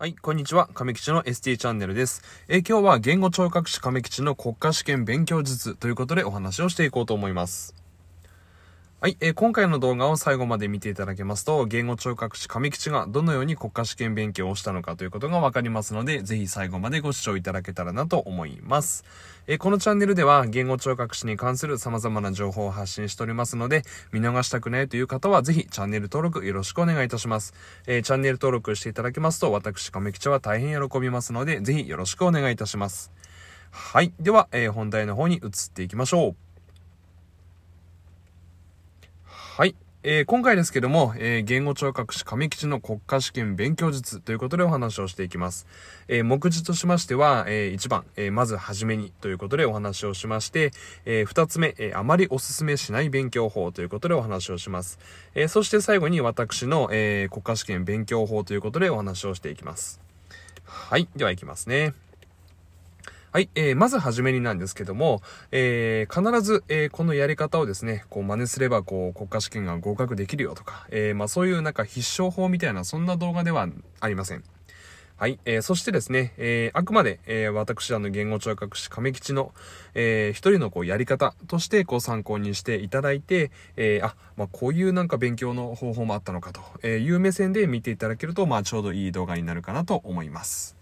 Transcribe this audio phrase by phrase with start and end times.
[0.00, 0.68] はい、こんにちは。
[0.74, 2.22] 亀吉の ST チャンネルです。
[2.46, 7.74] え今日は言語聴覚士亀吉の国家試験勉強術ということでお話をしていこうと思います。
[9.00, 19.04] はい、えー、今回の動画を最後まで見ていただけますと、言語聴覚士上吉がどのように国家試験勉強をしたのかということがわかりますので、ぜひ最後までご視聴いただけたらなと思います。
[19.46, 27.54] えー、このチャンネルでは言語聴覚士に関する様々な情報を発信しておりますので、見逃したくないという方はぜひチャンネル登録よろしくお願いいたします。
[27.86, 33.12] えー、チャンネル登録していただけますと、私上吉は大変喜びますので、ぜひよろしくお願いいたします。
[33.70, 34.12] はい。
[34.18, 36.48] では、え本題の方に移っていきましょう。
[39.58, 39.74] はい。
[40.04, 45.66] えー、今回ですけども、えー、言語聴覚士上吉の国家試験勉強術ということでお話をしていきます。
[46.06, 50.70] えー、目次としましては、え1番、えまずはじめにということでお話をしまして、
[51.04, 55.00] え2つ目、えあまりお勧めしない勉強法ということでお話をします。
[55.34, 60.00] えそして最後に私の、え国家試験勉強法ということでお話をしていきます。
[60.64, 61.08] はい。
[61.16, 61.92] では行きますね。
[63.30, 65.20] はい、えー、まずはじめになんですけども、
[65.52, 73.68] えー、必ず、えー、このやり方をですね、こう真似すれば、こう、国家試験が合格できるよとか、えー、まあそういうなんか必勝法みたいな、そんな動画では
[74.00, 74.44] ありません。
[75.18, 75.38] はい。
[75.44, 79.52] えー、そしてですね、えー、あくまで、えー、私、あの、言語聴覚士亀吉の、
[79.94, 90.77] えー、一人のこう、やり方として、こう、参考にしていただいて、えー、あ、まあ、こういうなんか勉強の方法もあったのかという目線で見ていただけると、まあ、ちょうどいい動画になるかなと思います。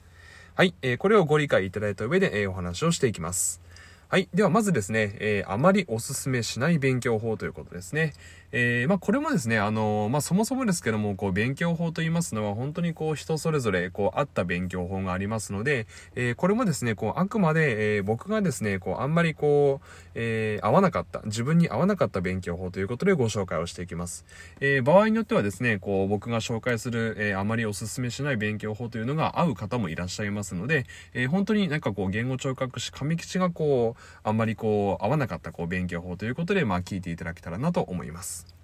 [0.57, 3.61] はい、えー、これをご理解いただいた上で、えー、お話をしていきます。
[4.09, 4.29] はい。
[4.33, 8.13] では、まずですね、えー、あまりおすすめしない勉強法ということですね。
[8.53, 24.25] えー、まあ、これもですね、あのー、まあ、そもそもですけども、こう、勉強法と言いますのは、本当にこう、人それぞれ、こう、あった勉強法がありますので、えー、これもですね、こう、あくまで、え僕がですね、こう、あんまりこう、え合わなかった、自分に合わなかった勉強法ということでご紹介をしていきます。
[24.61, 38.55] え場合によってはですね、こう、僕が紹介する、えあまりおすすめしない勉強法というのが合う方もいらっしゃいますので、え本当になんかこう、言語聴覚士、上吉がこう、あんまりこう、合わなかったこう勉強法ということで、まあ聞いていただけたらなと思います。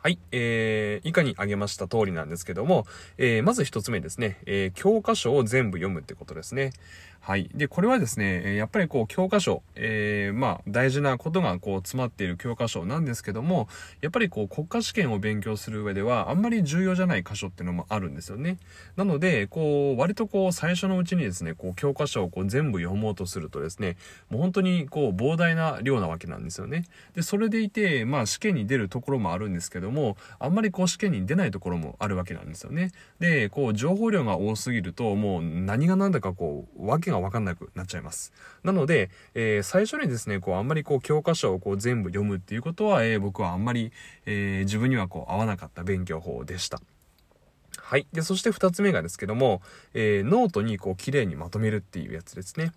[0.00, 2.86] はい、えー、以下に挙げました通りなんですけども、
[3.16, 6.70] えー、まず一つ目ですね、えー、教科書を全部読むってことですね。
[7.20, 7.50] はい。
[7.52, 13.68] で、これはですね、やっぱりこう、教科書、えー、まあ、大事なことがこう、詰まっている教科書なんですけども、
[14.00, 18.56] やっぱりこう、国家試験を勉強する上では、あんまり重要じゃない箇所っていうのもあるんですよね。
[18.96, 23.98] なので、こう、割とこう、最初のうちにですね、こう、教科書をこう、全部読もうとするとですね、
[24.30, 26.84] もう本当にこう、膨大な量なわけなんですよね。
[27.14, 32.92] で、それでいて、まあ、試験に出るところもあるんですけども、あんまりこう、試験に出ないところもあるわけなんですよね。
[33.18, 38.32] で、こう、情報量が多すぎると、もう、何が何だかこう、わけがわかんなくなっちゃいます。
[38.64, 43.92] なので、えー、最初にですね、こう、あんまりこう、教科書をこう、全部読むっていうことは、えー、僕はあんまり、
[44.26, 46.80] えー、自分にはこう、合わなかった勉強法でした。
[47.80, 48.06] はい。
[48.12, 49.62] で、そして二つ目がですけども、
[49.94, 52.72] えーノートにこう、綺麗にまとめるっていうやつですね。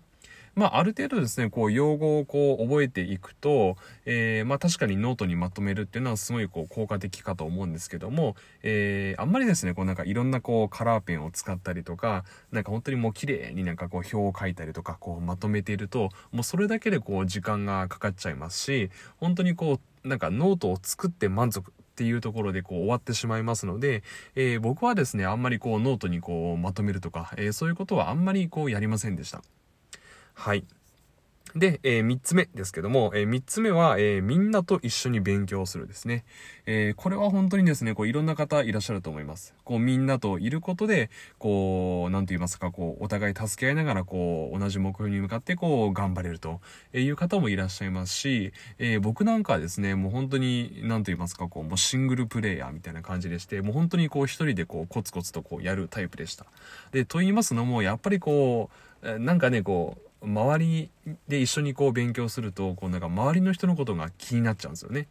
[0.54, 24.02] まあ、ある程度ですね、こう、用語をこう、覚えていくと、えー、まあ、確かにノートにまとめるっていうのはすごいこう、効果的かと思うんですけども、えー、あんまりですね、こう、なんかいろんなこう、カラーペンを使ったりとか、なんか本当にもう綺麗になんかこう、表を書いたりとか、こう、まとめていると、もうそれだけでこう、時間がかかっちゃいますし、本当にこう、なんかノートを作って満足っていうところでこう終わってしまいますので、
[24.34, 29.42] えー、僕はですね、あんまりこうノートにこうまとめるとか、えー、そういうことはあんまりこうやりませんでした。
[30.34, 30.64] はい。
[31.54, 36.24] で、えー、3つ目ですけども、えー、3つ目は、えー、みんなと一緒に勉強するですね。
[36.64, 39.54] え、これは本当にですね、こういろんな方いらっしゃると思います。
[39.64, 46.60] こうみんなといることで、こう、なんと言いますか、こう、お互い助け合いながら、こう、同じ目標に向かってこう、頑張れると
[46.94, 56.46] いう方もいらっしゃいますし、え、僕なんかはですね、もう本当に、なんと言いますか、こう、もうシングルプレイヤーみたいな感じでして、もう本当にこう一人でこう、コツコツとこう、やるタイプでした。
[56.92, 58.70] で、と言いますのも、やっぱりこ
[59.02, 60.90] う、なんかね、こう、周り
[61.28, 65.08] で一緒にこう勉強するとこうなんか周りの人のことが気になっちゃうんですよね。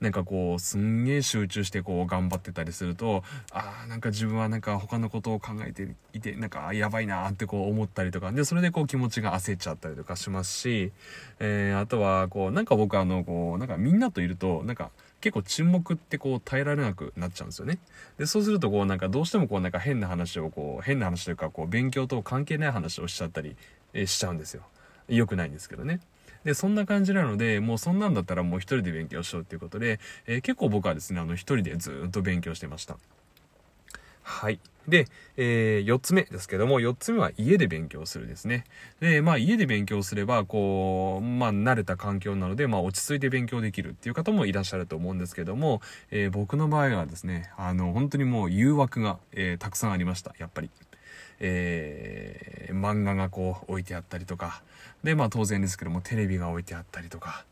[0.00, 3.22] なんかこうすんげえ集中してこう頑張ってたりすると
[3.52, 10.92] ああなんか自分はなんか他のことを考えていてなんかやばいなってこう思ったりとかでそれでこう気持ちが焦っちゃったりとかしますし、
[11.38, 14.90] えー、あとはこうなんか僕あのこうなんかみんなといるとなんか
[15.24, 17.78] 結構沈黙ってこう耐えられなくなっちゃうんですよね。
[18.18, 23.56] で、そうするとこうなんかどうしてもこうなんか変な話をこう変な話というかこう勉強と関係ない話をしちゃったり
[23.94, 24.62] えしちゃうんですよ。
[25.08, 26.00] 良くないんですけどね。
[26.44, 32.98] で、そんな感じなので、もうそんなんだったらもう一人で勉強しようっていうことで、えー、結構僕はですね、あの一人でずっと勉強してました。
[34.22, 34.58] はい。
[34.88, 35.06] で、
[35.36, 38.64] えー、4つ目ですけども、4つ目は家で勉強するですね。
[39.00, 45.80] で、まあ家で勉強すれば、こう、まあ慣れた環境なので、まあ落ち着いて勉強できるっていう方もいらっしゃると思うんですけども、
[46.10, 50.70] えー、僕の場合はですね、あの、本当にもう誘惑が、えー、たくさんありました、やっぱり。
[51.40, 54.62] えー、漫画がこう置いてあったりとか、
[55.02, 57.44] で、まあ当然ですけどもテレビが置いてあったりとか、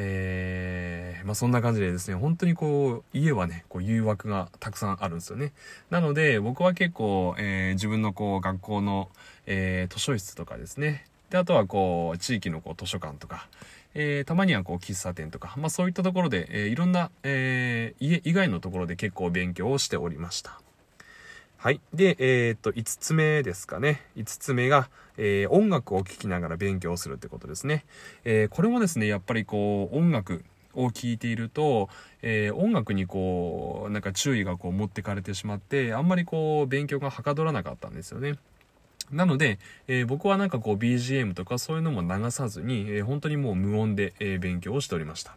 [0.00, 5.52] えー、まあ、そんな感じでですね、本当にこう、家はね、こう誘惑がたくさんあるんですよね。
[5.90, 9.10] なので、僕は結構、えー、自分のこう、学校の、
[9.46, 13.48] えー、図書室とかですね、で、あとはこう、地域のこう、図書館とか、
[13.94, 20.60] えー、たまにはこう、喫茶店とか、まあそういったところで、えー、いろんな、え、家以外のところで結構勉強をしておりました。
[21.60, 21.80] はい。
[21.92, 24.02] で、えー、っと、5つ目ですかね。
[24.16, 27.84] 5つ目が、えー、音楽を聴きながら勉強するってことですね。
[28.24, 30.44] えー、これもですね、やっぱりこう、音楽
[30.74, 31.88] を聴いていると、
[32.22, 38.38] え音楽にこう、なんか注意がこう持ってかれてしまって、あんまりこう、勉強がはかどらなかったんですよね。
[39.10, 39.58] なので、
[39.88, 45.36] えー、僕はなんかこう BGM とかそういうのも流さずに、えー、本当にもう無音で、えー、勉強をしておりました。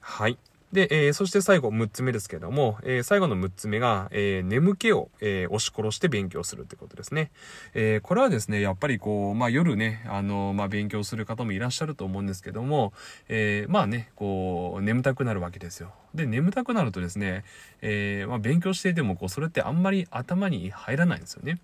[0.00, 0.36] はい。
[0.72, 7.30] で、えー、そして最後6つ目ですけども、えー、最後の6つ目が、えー、眠気を、え押し殺して勉強するってことですね。
[7.74, 12.92] えこれはですね、やっぱりこう、まあ夜ね、あの、まあ勉強する方もいらっしゃると思うんですけども、
[13.28, 15.92] えまあね、こう、眠たくなるわけですよ。
[16.14, 17.44] で、眠たくなるとですね、
[17.80, 21.58] えまあ勉強していても、こう、それってあんまり頭に入らないんですよね。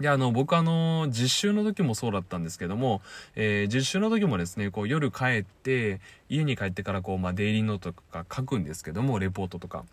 [0.00, 3.02] で、あの、僕あの、実習の時もそうだったんですけども、
[3.34, 9.84] えー、実習の時もですね、こう夜帰って、家に帰ってからこう、まあ、デイリーノートとか書くんですけども、レポートとか。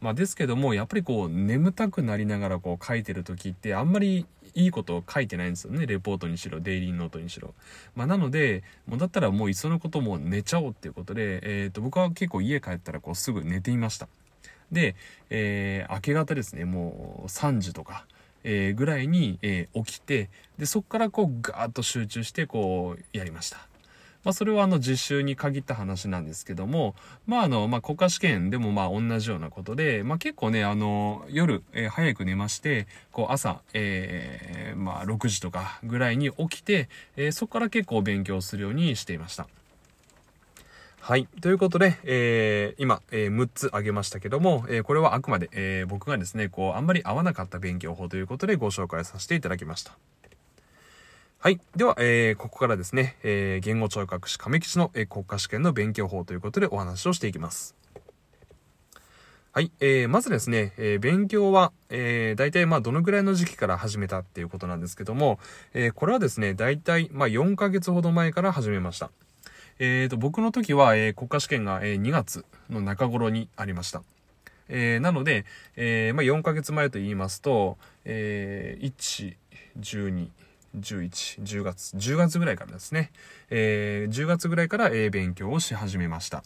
[0.00, 5.86] まあ、ですけども、やっぱりこう、眠たくなりながらこう書いてる時って、あんまりいいことを書いてないんですよね。
[5.86, 7.54] レポートにしろ、デイリーノートにしろ。
[7.94, 14.08] まあ、なので、もうだったらもういっそのこともう寝ちゃおうっていうことで、えっ、ー、と、僕は結構家帰ったらこう、すぐ寝ていました。
[14.72, 14.96] で、
[15.30, 18.06] えー、明け方ですね、もう3時とか、
[18.44, 23.68] えー、ぐらいに、えー、起きてでそこからこうガーッと集中してこうやりました。
[24.24, 26.94] まあ、それはあの実習に限った話なんですけども、
[27.26, 39.48] まああの、まあ、国家試験でもまあ同じようなことで、まあ、結構ね、あの、夜、えー、早く寝まして、こう朝、えー、まあ6時とかぐらいに起きて、えー、そこから結構勉強するようにしていました。
[41.04, 41.26] はい。
[41.40, 49.98] ということで、えー、今、えー、6つ挙げましたけども、えー、これはあくまで、えー、僕がですね、こう、あんまり合わなかった勉強法ということでご紹介させていただきました。
[51.40, 51.60] はい。
[51.74, 57.74] では、えー、ここからですね、えー、言語聴覚士亀吉の、えー、国家試験の勉強法ということでお話をしていきます。
[59.50, 59.72] はい。
[59.80, 65.40] えー、まずですね、えー、勉強は、えー、大体まあどのぐらいの時期から始めたっていうことなんですけども、
[65.74, 69.10] えー、これはですね、大体まあ4ヶ月ほど前から始めました。
[69.78, 74.02] えーと、僕の時は、えー、国家試験が、えー、2月の中頃にありました。
[74.68, 75.44] えー、なので、
[75.76, 79.36] えーまあ、4ヶ月前と言いますと、えー、1、
[79.80, 80.28] 12、
[80.78, 83.10] 11、10月、10月ぐらいからですね、
[83.50, 86.42] えー、10月ぐらいから、えー、勉強をし始めました。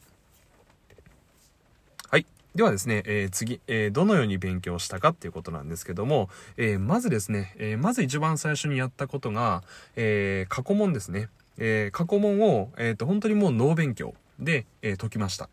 [2.11, 2.27] はい。
[2.55, 9.63] ではですね、えー、次、えー、どのように勉強したかっていうことなんですけども、えー、まずですね、えー、まず一番最初にやったことが、
[9.95, 11.29] えー、過去問ですね。
[11.59, 15.49] えー、過去問を、え、ー、と、本当にもう脳勉強で、えー、解きました。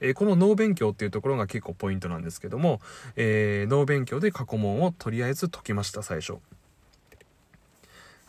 [0.00, 2.80] えこの脳勉強っていうところが結構ポイントなんですけども、
[3.16, 6.34] え脳勉強で過去問をとりあえず解きました、最初。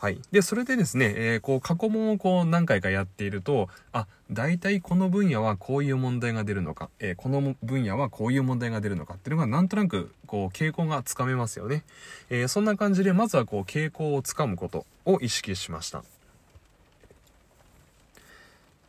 [0.00, 0.18] はい。
[0.32, 11.84] で、それでですね、えー、こう、過去問をこう何回かやっていると、あ、大体この分野はこういう問題が出るのか、えー、この分野はこういう問題が出るのかっていうのがなんとなく、こう、傾向がつかめますよね。
[12.30, 16.02] えー、そんな感じで、まずはこう、傾向をつかむことを意識しました。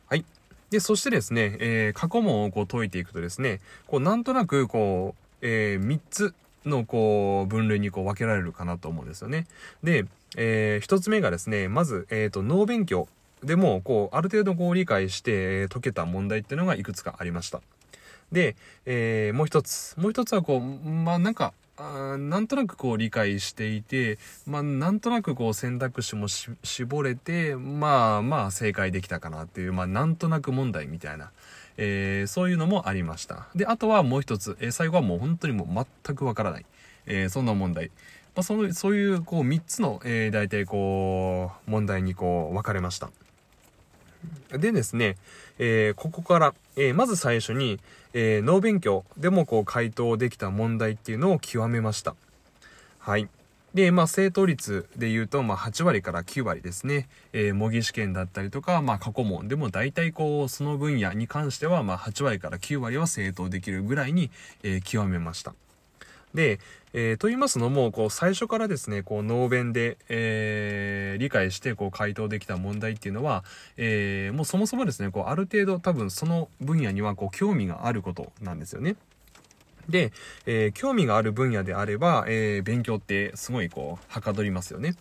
[0.08, 0.24] はい。
[0.72, 9.46] で、そしてですね、えー、過去問をこう解いていくとですね、こうなんとなくこう、えー、3つのこう分類にこう分けられるかなと思うんですよね。
[9.84, 10.06] で、
[10.38, 13.06] えー、1つ目がですね、まず、えっ、ー、と、脳勉強
[13.44, 17.60] でも、こう、ある程度こう理解して解けた問題っていうのがいくつかありました。
[18.30, 19.94] で、えー、もう一つ。
[19.98, 31.30] もう一つはこう、まあなんか、あなんとなくこう理解していて、まあなんとなくこう選択肢も絞れて、まあまあ正解できたかなっていう、まあなんとなく問題みたいな、
[31.76, 33.48] えー、そういうのもありました。
[33.54, 36.66] で、あとはもう一つ、えー、最後はもう本当にもう全くわからない、
[37.06, 37.90] えー、そんな問題。
[38.34, 43.10] まあ、そのそういうこう3つの、えー、大体こう問題にこう分かれました。
[44.50, 45.16] でですね、
[45.58, 47.78] えー、ここから、えー、まず最初に、
[48.14, 52.14] えー、脳勉強でもこう回答できた問題っていうのを極めました。
[52.98, 53.28] はい。
[53.74, 57.08] で、まあ、正答率で言うと、まあ、8割から9割ですね。
[57.32, 64.30] えー、模擬試験だったりとか、まあ、過去問でも大体こう、その分野に関しては、まあ、8割から9割は正答できるぐらいに、
[64.62, 65.54] えー、極めました。
[66.34, 66.60] で、
[66.94, 73.44] えー、と言いますのも、こう、最初からですね、こう、脳弁で、えー、理解して、こう、回答できた問題っていうのは、
[73.76, 78.96] えー、もうそもそもですね、こう、ある程度多分その分野には、こう、興味があることなんですよね。
[79.88, 80.12] で、
[80.46, 84.94] えー、興味がある分野であれば、えー、勉強ってすごいこう、はかどりますよね。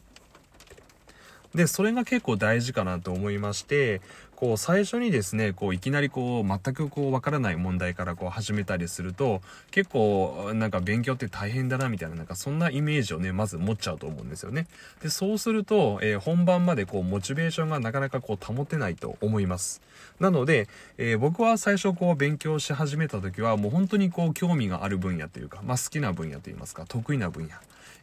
[1.53, 4.01] で、それが結構大事かなと思いまして、
[4.41, 14.65] こう最初にですね、こういきなりこう全くこうわからない問題からこう始めたりすると、結構なんか勉強って大変だなみたいななんかそんなイメージをね、まず持っちゃうと思うんですよね。
[15.03, 19.79] で、そうすると、えー、本番までこうモチベーションがなかなかこう保てないと思います。
[20.19, 20.67] なので、
[20.97, 27.49] えー、僕は最初こう勉強し始めた時はもう本当にこう興味がある分野というか、まあ好きな分野といいますか、得意な分野、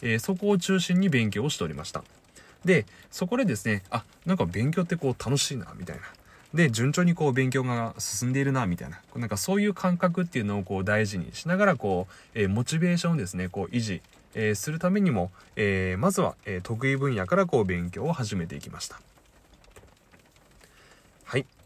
[0.02, 2.04] えー、そこを中心に勉強をしておりました。
[2.64, 6.02] で、そこでですね、あ、なんか勉強ってこう楽しいな、みたいな。
[6.54, 9.00] で、順調にこう勉強が進んでいるな、みたいな。
[9.16, 14.00] なんかそういう感覚っていうのをこう大事にしながら、こう、えー、モチベーションをですね、こう維持、
[14.34, 19.00] えー、するためにも、えー、まずは、え得意分野からこう勉強を始めていきました。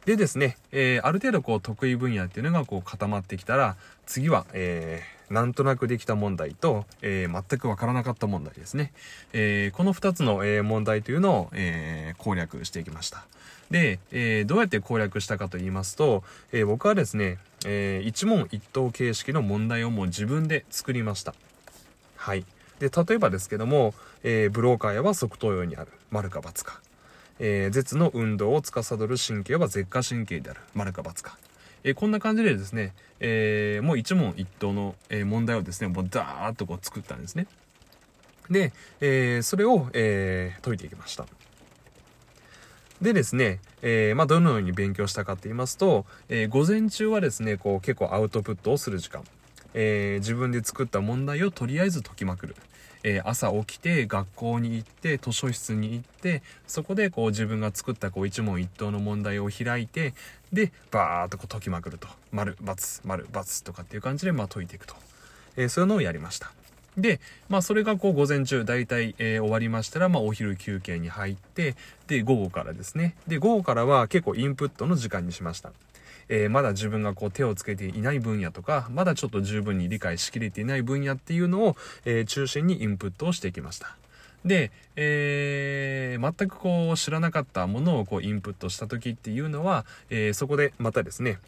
[0.05, 8.93] でですね、えーある程度こう得意分野っていうのがこう固まってきたら、次は、えーなんとなくできた問題と、えー全くわからなかった問題ですね。
[9.33, 13.25] えーこの2つの、え問題というのを、え攻略していきました。
[13.73, 21.35] で、えー、どうやって攻略したかと言いますと、えー、僕はですね、えー、一問一答形式の問題をもう自分で作りました。
[22.17, 22.45] はい。
[22.81, 26.82] で、例えばですけども、えー、ブローカーやは側頭葉にある、丸か×か。
[27.45, 31.37] えー、舌の運動を司る神経は舌下神経である、丸か×か。
[31.83, 37.49] えー、こんな感じでですね、えー、もう一問一答の、え問題をですね、もうダーッとこう作ったんですね。
[38.49, 41.27] で、えそれを、え解いていきました。
[43.01, 49.25] でですね、えー、まあ、どのように勉強したかって言いますと、えー、午前中はですね、こう結構アウトプットをする時間。
[49.75, 52.57] えー、自分で作った問題をとりあえず解きまくる。
[53.05, 60.15] え朝起きて学校に行って図書室に行ってそこでこう自分が作ったこう一問一答の問題を開いて
[60.53, 64.95] でバーっとこう解きまくると丸×丸×とかっていう感じでまあ解いていくと、
[65.57, 66.53] えそういうのをやりました
[66.97, 71.75] で、まあそれがこう午前中大体、えー、終わりましたら、まあお昼休憩に入って、
[72.07, 73.15] で、午後からですね。
[73.27, 75.73] で、午後からは結構インプットの時間にしました。
[76.35, 83.99] えー、まだ自分がこう手をつけていない分野とか、まだちょっと十分に理解しきれていない分野っていうのを、えー、中心にインプットをしてきました。
[84.43, 91.39] で、えー、全くこう知らなかったものをこうインプットした時っていうのは、えー、そこでまたですね、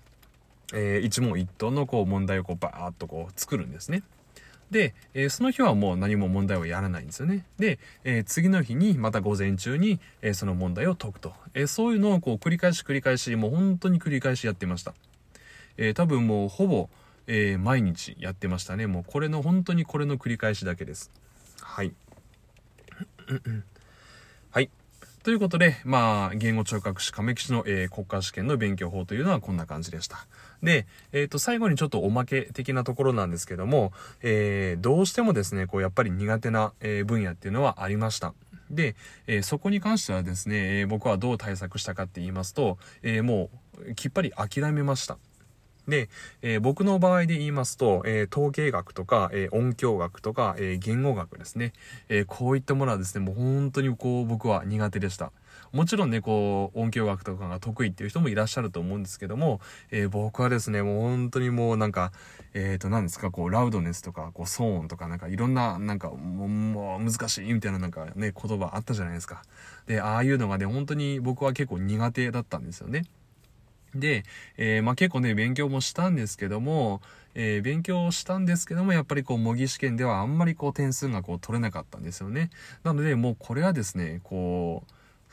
[0.74, 4.02] えー、一問一答のこう問題をこうバーッとこう作るんですね。
[4.74, 7.46] で、えー、その日はもう何も問題をやらないんですよね。
[7.60, 11.32] で、えー、次の日にまた午前中に、えー、その問題を解くと。
[11.54, 14.92] えそういうのをこう繰り返し繰り返し、もう本当に繰り返しやってました。
[15.76, 16.88] え多分もうほぼ、
[17.28, 18.88] え毎日やってましたね。
[18.88, 21.12] もうこれの本当にこれの繰り返しだけです。
[21.60, 21.94] はい。
[24.50, 24.70] はい。
[25.24, 30.26] ということで、まあ、言語聴覚士亀吉の、えー、国家試験の勉強法というのはこんな感じでした。
[30.62, 38.34] で、えっ、ー、と、最後にちょっとおまけ的なところなんですけども、えー、どうしてもですね、こう、やっぱり苦手な、え分野っていうのはありました。
[38.70, 45.16] で、えそこに関してはですね、え僕はどう対策したかって言いますと、えもう、きっぱり諦めました。
[45.88, 46.08] で、
[46.42, 51.72] えー、僕の場合で言いますと、えー、統計学とか、えー、音響学とか、え言語学ですね、
[52.08, 55.32] えこういったものはですね、もう本当にこう僕は苦手でした。
[55.72, 59.60] もちろんね、こう、音響学とかが得意っていう人もいらっしゃると思うんですけども、
[59.90, 62.12] え僕はですね、もう本当にもうなんか、
[62.54, 69.42] えっ、と、何ですか、こう、ラウドネスとか、こう、騒音とか、なんかいろんな、なんか、もう、難しいみたいななんかね、言葉あったじゃないですか。
[69.86, 73.02] で、ああいうのがね、本当に僕は結構苦手だったんですよね。
[73.94, 74.24] で、
[74.56, 77.00] えー、まあ、結構ね、勉強もしたんですけども、
[77.34, 82.50] えー、勉強したんですけども、やっぱりこう、模擬試験ではあんまりこう、点数がこう、取れなかったんですよね。
[82.82, 84.84] なので、もうこれはですね、こ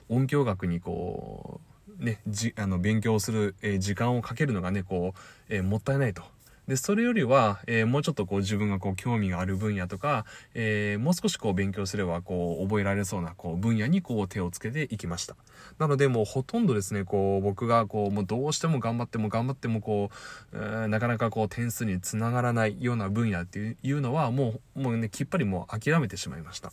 [0.09, 1.61] う、音響学にこ
[1.99, 5.19] う、ね、じ、あの、勉強する、え、時間をかけるのがね、こう、
[5.55, 6.23] えもったいないと。
[6.71, 10.23] で、それよりは、えー、もうちょっとこう自分がこう興味がある分野とか、
[10.53, 15.35] えー、もう少しこう勉強すればこう覚えられそうなこう分野にこう手をつけていきました。
[15.79, 20.11] なのでもうほとんどですね、こう僕がこうもうどうしても頑張っても頑張ってもこ
[20.53, 26.71] う、うなかなかこう点数につながらないような分野っていうのはもう、もうね、きっぱりもう諦めてしまいました。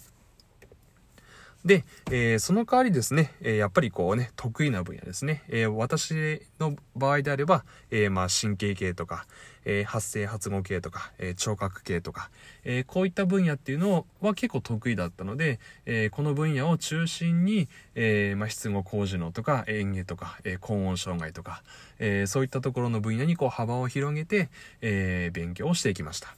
[1.68, 5.42] で、えー、その代わりですね、え、やっぱりこうね、得意な分野ですね。
[5.48, 9.26] え、私の場合であれば、えまあ神経系とか、
[9.66, 12.30] え発声発語系とか、え聴覚系とか、
[12.64, 21.62] えこういった分野っていうのは結構得意だったので、えこの分野を中心に、えまあ、質語工事能とか、演芸とか、え高音障害とか、
[21.98, 24.48] えそういったところの分野にこう幅を広げて、
[24.80, 26.34] え勉強をしていきました。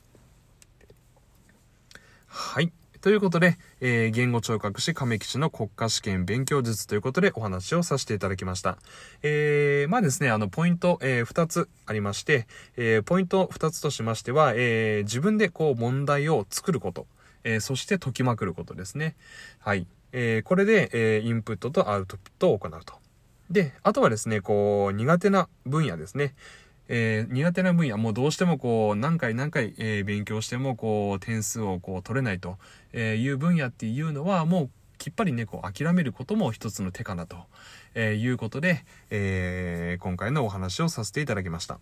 [2.26, 2.72] はい。
[3.00, 8.76] ということで、えー、言語聴覚士亀吉の国家試験勉強術ということでお話をさせていただきました。
[9.22, 17.06] えー、まあですね、あの、ポイント、えー、2つありまして、え、ポイント2つとしましては、え、自分でこう問題を作ること、
[17.42, 19.16] え、そして解きまくることですね。
[19.60, 19.86] はい。
[20.12, 22.96] え、これで、え、インプットとアウトプットを行うと。
[23.50, 26.34] で、あとはですね、こう、苦手な分野ですね。
[26.92, 32.58] えー、苦手な分野、もうどうしてもこう、何回何回、えー、勉強しても、こう、点数をこう、取れないと
[32.92, 37.36] いう分野っていうのは、もう、きっぱりね、こう、諦めることも一つの手かなと、
[37.94, 41.78] えいうことで、え今回のお話をさせていただきました。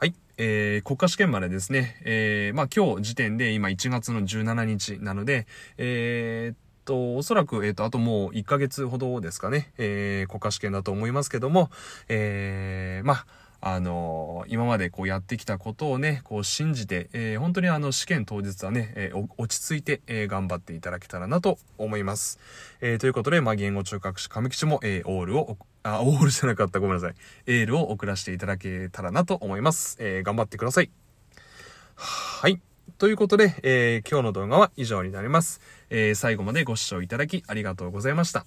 [0.00, 0.14] はい。
[0.36, 5.46] えー、国家試験までですね、え、まあ今日時点で今1月の17日なので、
[5.78, 11.70] えー、と、おそらく、えっ、ー、と、あともう1ヶ月ほどですかね、えー、国家試験だと思いますけども、
[12.08, 13.26] えー、まあ、
[13.66, 22.38] あの今までこうやってきたことをね、こう信じて、えー、本当にあの試験当日はね、えー、落ち着いて、えー、頑張っていただけたらなと思います。
[22.82, 27.14] えということで、まあ、言語聴覚士上吉も、えオールを、あ、オールじゃなかった、ごめんなさい。
[27.46, 29.96] エールを送らせていただけたらなと思います。
[29.98, 30.90] え頑張ってください。
[31.94, 32.60] はい。
[32.98, 35.62] ということで、え今日の動画は以上になります。
[35.88, 38.44] え最後までご視聴いただきありがとうございました。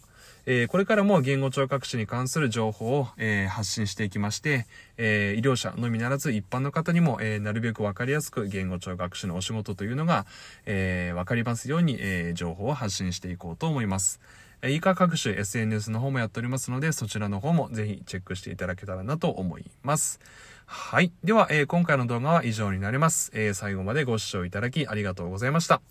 [0.49, 10.25] えー、これからも言語聴覚士に関する情報を、えー、発信していきまして、えー、医療者のみならず一般の方にも、えなるべくわかりやすく言語聴覚士のお仕事というのが、
[10.65, 14.21] えわかりますように、え情報を発信していこうと思います。
[14.61, 20.21] え以下各種 SNS の方もやっておりますので、そちらの方もぜひチェックしていただけたらなと思います。
[20.65, 21.11] はい。
[21.25, 23.31] では、え、今回の動画は以上になります。
[23.33, 25.81] え、最後までご視聴いただきありがとうございました。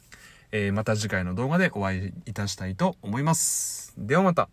[0.52, 3.94] えー、また次回の動画でお会いいたしたいと思います。
[3.98, 4.48] ではまた。